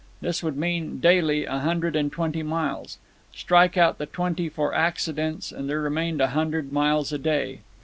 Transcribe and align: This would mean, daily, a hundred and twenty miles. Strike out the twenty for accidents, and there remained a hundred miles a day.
This 0.19 0.41
would 0.41 0.57
mean, 0.57 0.99
daily, 0.99 1.45
a 1.45 1.59
hundred 1.59 1.95
and 1.95 2.11
twenty 2.11 2.41
miles. 2.41 2.97
Strike 3.35 3.77
out 3.77 3.99
the 3.99 4.07
twenty 4.07 4.49
for 4.49 4.73
accidents, 4.73 5.51
and 5.51 5.69
there 5.69 5.79
remained 5.79 6.21
a 6.21 6.29
hundred 6.29 6.71
miles 6.73 7.13
a 7.13 7.19
day. 7.19 7.59